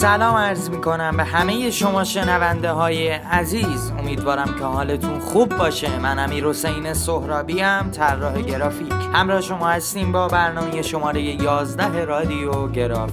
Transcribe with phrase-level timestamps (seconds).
[0.00, 3.92] سلام عرض می کنم به همه شما شنونده های عزیز.
[3.98, 5.98] امیدوارم که حالتون خوب باشه.
[5.98, 8.92] من امیر حسین سهرابی هم طراح گرافیک.
[9.12, 13.10] همراه شما هستیم با برنامه شماره 11 رادیو گراف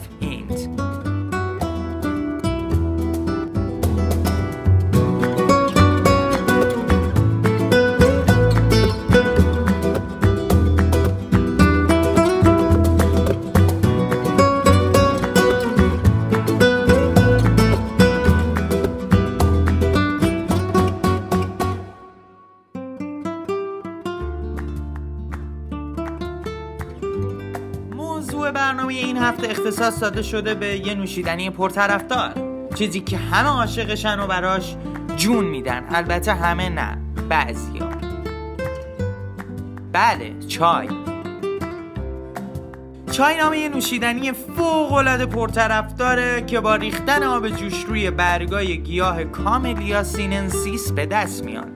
[28.37, 32.33] موضوع برنامه این هفته اختصاص داده شده به یه نوشیدنی پرطرفدار.
[32.75, 34.75] چیزی که همه عاشقشن و براش
[35.15, 35.85] جون میدن.
[35.89, 36.97] البته همه نه
[37.29, 37.89] بعضیا.
[39.91, 40.87] بله چای.
[43.11, 49.23] چای نامه یه نوشیدنی فوق العاده پرطرفداره که با ریختن آب جوش روی برگای گیاه
[49.23, 51.71] Camellia sinensis به دست میاد.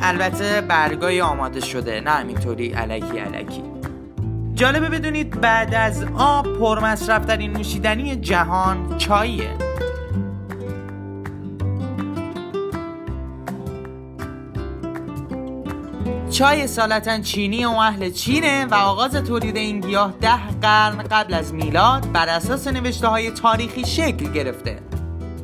[0.00, 3.77] البته برگای آماده شده نه همینطوری الکی الکی.
[4.58, 9.50] جالبه بدونید بعد از آب پرمصرف ترین نوشیدنی جهان چاییه.
[16.30, 21.54] چای اصالتا چینی و اهل چینه و آغاز تولید این گیاه ده قرن قبل از
[21.54, 24.78] میلاد بر اساس نوشته های تاریخی شکل گرفته.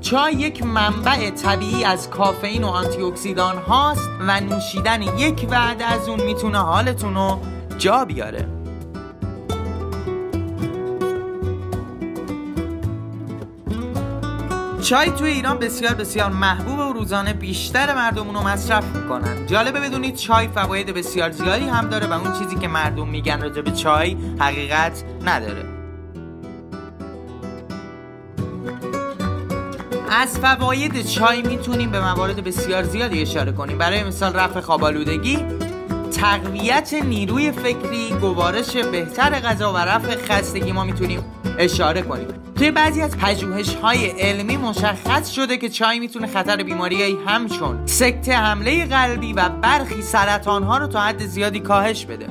[0.00, 6.08] چای یک منبع طبیعی از کافئین و آنتی اکسیدان هاست و نوشیدن یک وعده از
[6.08, 7.38] اون می‌تونه حالتون رو
[7.78, 8.63] جا بیاره.
[14.84, 19.46] چای توی ایران بسیار بسیار محبوب و روزانه بیشتر مردم اونو مصرف می‌کنن.
[19.46, 23.60] جالبه بدونید چای فواید بسیار زیادی هم داره و اون چیزی که مردم میگن راجع
[23.62, 25.64] به چای حقیقت نداره.
[30.10, 33.78] از فواید چای می‌تونیم به موارد بسیار زیادی اشاره کنیم.
[33.78, 35.38] برای مثال رفع خوابالودگی
[36.20, 40.72] تقویت نیروی فکری گوارش بهتر غذا و رفع خستگی.
[40.72, 41.24] ما می‌تونیم
[41.58, 42.26] اشاره کنیم.
[42.56, 48.36] توی بعضی از پژوهش های علمی مشخص شده که چای می‌تونه خطر بیماری همچون سکته
[48.36, 52.26] حمله قلبی و برخی سرطان ها رو تا حد زیادی کاهش بده.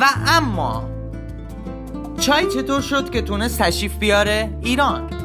[0.00, 0.88] و اما
[2.20, 5.17] چای چطور شد که تونست تشریف بیاره؟ ایران.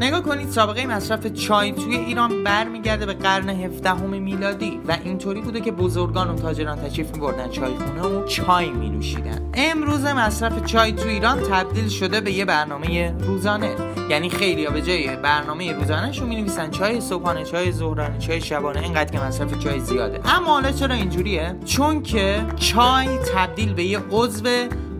[0.00, 5.60] نگاه کنید سابقه مصرف چای توی ایران برمیگرده به قرن 17 میلادی و اینطوری بوده
[5.60, 10.92] که بزرگان و تاجران تشریف میبردن چای خونه و چای می نوشیدن امروز مصرف چای
[10.92, 13.70] تو ایران تبدیل شده به یه برنامه روزانه.
[14.10, 19.20] یعنی خیلی به جای برنامه روزانهشون می چای صبحانه چای ظهرانه چای شبانه اینقدر که
[19.20, 20.20] مصرف چای زیاده.
[20.36, 24.44] اما حالا چرا اینجوریه؟ چون که چای تبدیل به یه عضو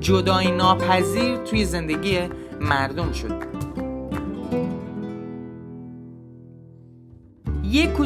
[0.01, 2.19] جدایی ناپذیر توی زندگی
[2.61, 3.56] مردم شد.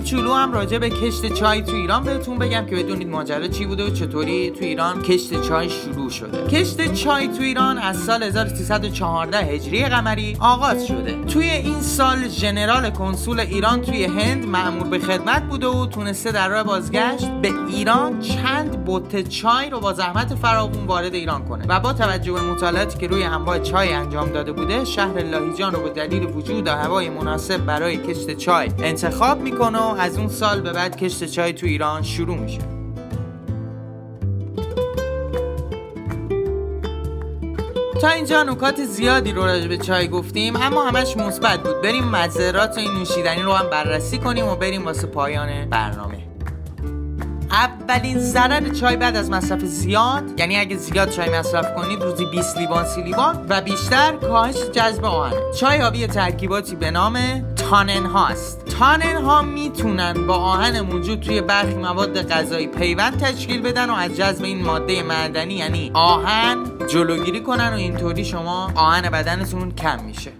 [0.00, 3.84] کوچولو هم راجع به کشت چای تو ایران بهتون بگم که بدونید ماجرا چی بوده
[3.86, 6.46] و چطوری تو ایران کشت چای شروع شده.
[6.46, 11.24] کشت چای تو ایران از سال 1314 هجری قمری آغاز شده.
[11.24, 16.48] توی این سال ژنرال کنسول ایران توی هند مأمور به خدمت بوده و تونسته در
[16.48, 21.64] راه بازگشت به ایران چند بوته چای رو با زحمت فراوون وارد ایران کنه.
[21.68, 25.82] و با توجه به مطالعاتی که روی انواع چای انجام داده بوده شهر لاهیجان رو
[25.82, 30.96] به دلیل وجود هوای مناسب برای کشت چای انتخاب می‌کنه از اون سال به بعد
[30.96, 32.58] کشت چای تو ایران شروع میشه.
[38.00, 41.82] تا اینجا نکات زیادی رو راجع به چای گفتیم اما همش مثبت بود.
[41.82, 46.29] بریم مزرات این نوشیدنی رو هم بررسی کنیم و بریم واسه پایان برنامه.
[47.50, 52.58] اولین ضرر چای بعد از مصرف زیاد یعنی اگه زیاد چای مصرف کنید روزی 20
[52.58, 55.32] لیوان 30 لیوان و بیشتر کاهش جذب آهن.
[55.60, 57.18] چای آبی ترکیباتی به نام
[57.56, 63.90] تانن هاست تانن ها می‌تونن با آهن موجود توی برخی مواد غذایی پیوند تشکیل بدن
[63.90, 66.56] و از جذب این ماده معدنی یعنی آهن
[66.92, 70.32] جلوگیری کنن و اینطوری شما آهن بدنتون کم میشه.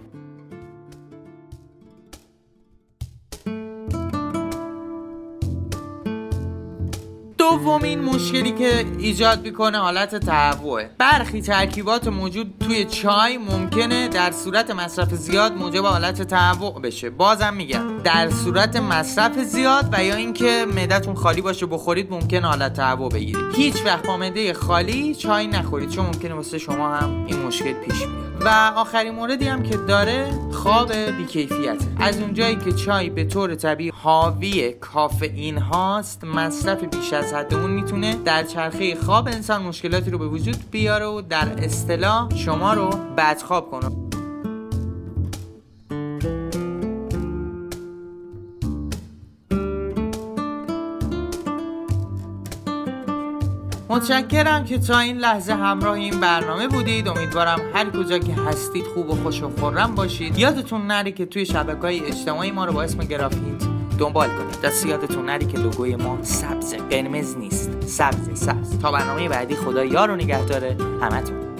[7.41, 10.89] دومین مشکلی که ایجاد می‌کنه حالت تهوعه.
[10.97, 17.09] برخی ترکیبات موجود توی چای ممکنه در صورت مصرف زیاد موجب حالت تهوع بشه.
[17.09, 17.97] بازم میگم.
[18.03, 23.55] در صورت مصرف زیاد و یا اینکه معدتون خالی باشه بخورید ممکن حالت هوا بگیرید.
[23.55, 27.99] هیچ وقت با معده خالی چای نخورید چون ممکنه واسه شما هم این مشکل پیش
[27.99, 28.21] بیاد.
[28.45, 33.91] و آخرین موردی هم که داره خواب بیکیفیت از اونجایی که چای به طور طبیعی
[33.95, 40.17] حاوی کافئین هاست مصرف بیش از حد اون می‌تونه در چرخه خواب انسان مشکلاتی رو
[40.17, 44.00] به وجود بیاره و در اصطلاح شما رو بدخواب کنه.
[53.91, 57.07] متشکرم که تا این لحظه همراه این برنامه بودید.
[57.07, 60.39] امیدوارم هر کجا که هستید خوب و خوش و خورم باشید.
[60.39, 63.63] یادتون نره که توی شبکه اجتماعی ما رو با اسم گرافیت
[63.99, 64.61] دنبال کنید.
[64.63, 67.71] دست یادتون نره که لوگوی ما سبز قرمز نیست.
[67.85, 68.79] سبز سبز.
[68.79, 70.77] تا برنامه بعدی خدا یار و نگهداره.
[71.01, 71.50] همتون.